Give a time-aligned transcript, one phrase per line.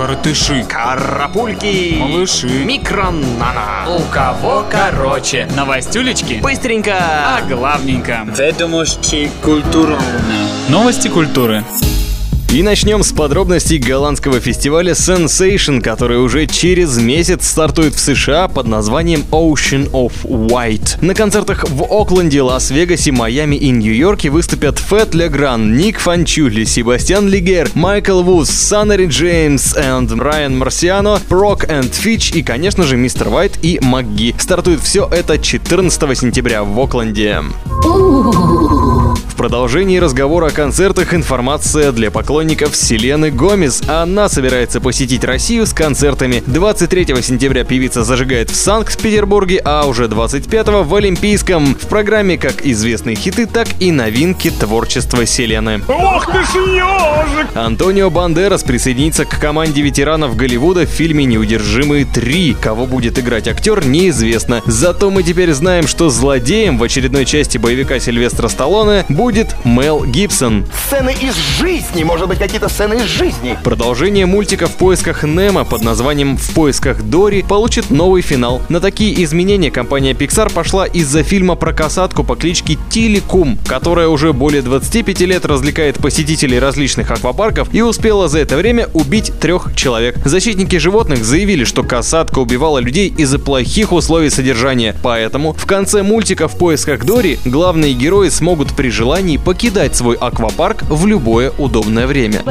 [0.00, 0.64] Коротыши.
[0.66, 1.96] Карапульки.
[1.98, 2.64] Малыши.
[2.64, 3.84] Микронана.
[3.86, 5.46] У кого короче.
[5.54, 6.40] Новостюлечки.
[6.42, 6.94] Быстренько.
[6.98, 8.26] А главненько.
[8.34, 10.00] Ведомости культурно.
[10.70, 11.64] Новости культуры.
[12.52, 18.66] И начнем с подробностей голландского фестиваля Sensation, который уже через месяц стартует в США под
[18.66, 20.96] названием Ocean of White.
[21.00, 27.70] На концертах в Окленде, Лас-Вегасе, Майами и Нью-Йорке выступят Фэт Легран, Ник Фанчули, Себастьян Лигер,
[27.74, 33.60] Майкл Вуз, Саннери Джеймс и Райан Марсиано, Прок энд Фич и, конечно же, Мистер Уайт
[33.62, 34.34] и МакГи.
[34.40, 37.44] Стартует все это 14 сентября в Окленде.
[37.84, 38.79] В
[39.40, 43.80] продолжении разговора о концертах информация для поклонников Селены Гомес.
[43.88, 46.42] Она собирается посетить Россию с концертами.
[46.46, 51.74] 23 сентября певица зажигает в Санкт-Петербурге, а уже 25 в Олимпийском.
[51.74, 55.80] В программе как известные хиты, так и новинки творчества Селены.
[55.88, 57.56] Ох ты ж ежик!
[57.56, 62.58] Антонио Бандерас присоединится к команде ветеранов Голливуда в фильме «Неудержимые 3».
[62.60, 64.60] Кого будет играть актер, неизвестно.
[64.66, 70.66] Зато мы теперь знаем, что злодеем в очередной части боевика Сильвестра Сталлоне будет Мел Гибсон.
[70.86, 73.56] Сцены из жизни, может быть, какие-то сцены из жизни.
[73.62, 78.60] Продолжение мультика «В поисках Немо» под названием «В поисках Дори» получит новый финал.
[78.68, 84.32] На такие изменения компания Pixar пошла из-за фильма про касатку по кличке Тиликум, которая уже
[84.32, 90.16] более 25 лет развлекает посетителей различных аквапарков и успела за это время убить трех человек.
[90.24, 96.48] Защитники животных заявили, что касатка убивала людей из-за плохих условий содержания, поэтому в конце мультика
[96.48, 102.42] «В поисках Дори» главные герои смогут при желании покидать свой аквапарк в любое удобное время.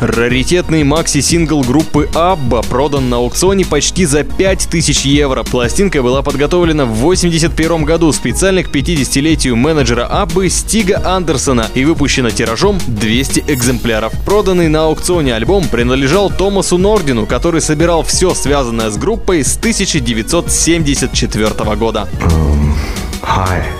[0.00, 5.42] Раритетный макси-сингл группы Абба продан на аукционе почти за 5000 евро.
[5.44, 12.30] Пластинка была подготовлена в 81 году специально к 50-летию менеджера Аббы Стига Андерсона и выпущена
[12.30, 14.12] тиражом 200 экземпляров.
[14.24, 21.76] Проданный на аукционе альбом принадлежал Томасу Нордину, который собирал все связанное с группой с 1974
[21.76, 22.08] года.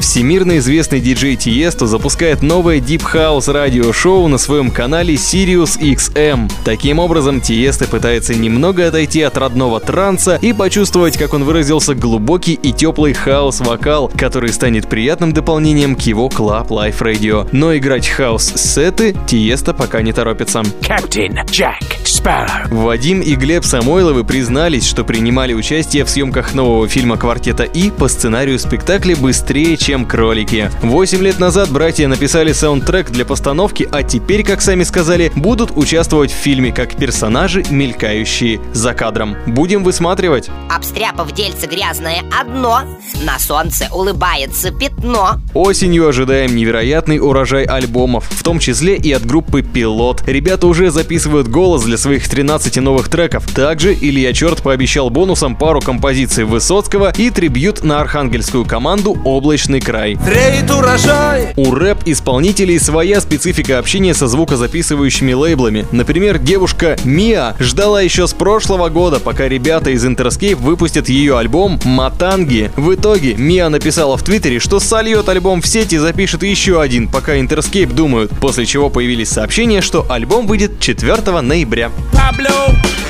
[0.00, 6.50] Всемирно известный диджей Тиесто запускает новое Deep House радиошоу на своем канале Sirius XM.
[6.64, 12.54] Таким образом, Тиесто пытается немного отойти от родного транса и почувствовать, как он выразился, глубокий
[12.54, 17.48] и теплый хаос-вокал, который станет приятным дополнением к его Club Life Radio.
[17.50, 20.62] Но играть хаус-сеты Тиесто пока не торопится.
[20.86, 22.68] Капитан Джек Спарроу.
[22.70, 28.08] Вадим и Глеб Самойловы признались, что принимали участие в съемках нового фильма «Квартета И» по
[28.08, 30.70] сценарию спектакля «Быстрее, чем кролики».
[30.80, 36.30] Восемь лет назад братья написали саундтрек для постановки, а теперь, как сами сказали, будут участвовать
[36.30, 39.36] в фильме как персонажи, мелькающие за кадром.
[39.48, 40.50] Будем высматривать.
[40.70, 42.82] Обстряпав дельце грязное одно,
[43.24, 45.40] на солнце улыбается пятно.
[45.52, 50.22] Осенью ожидаем невероятный урожай альбомов, в том числе и от группы «Пилот».
[50.28, 53.52] Ребята уже записывают голос для своих 13 новых треков.
[53.52, 60.16] Также Илья Черт пообещал бонусом пару композиций Высоцкого и трибют на архангельскую команду «Облачный край».
[60.16, 65.86] Треет урожай У рэп-исполнителей своя специфика общения со звукозаписывающими лейблами.
[65.92, 71.80] Например, девушка Миа ждала еще с прошлого года, пока ребята из Interscape выпустят ее альбом
[71.84, 72.70] «Матанги».
[72.76, 77.08] В итоге Миа написала в Твиттере, что сольет альбом в сеть и запишет еще один,
[77.08, 81.90] пока Interscape думают, после чего появились сообщения, что альбом выйдет 4 ноября.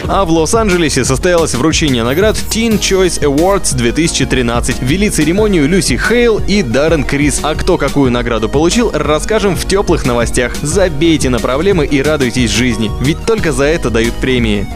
[0.06, 4.82] А в Лос-Анджелесе состоялось вручение наград Teen Choice Awards 2013.
[4.82, 7.41] Вели церемонию Люси Хейл и Даррен Крис.
[7.42, 10.54] А кто какую награду получил, расскажем в теплых новостях.
[10.60, 14.66] Забейте на проблемы и радуйтесь жизни, ведь только за это дают премии.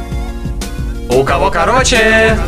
[1.10, 2.38] У кого короче.